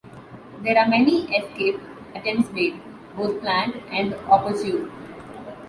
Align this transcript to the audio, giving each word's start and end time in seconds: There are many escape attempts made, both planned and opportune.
There 0.63 0.79
are 0.79 0.87
many 0.87 1.25
escape 1.31 1.79
attempts 2.15 2.51
made, 2.53 2.81
both 3.15 3.39
planned 3.39 3.75
and 3.91 4.15
opportune. 4.27 4.91